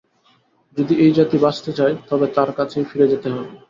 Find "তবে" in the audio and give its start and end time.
2.09-2.25